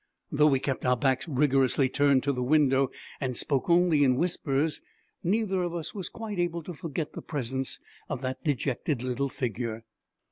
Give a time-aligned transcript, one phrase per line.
[0.31, 4.81] Though we kept our backs rigorously turned to the window, and spoke only in whispers,
[5.23, 9.85] neither of us was quite able to forget the presence of that dejected little figure.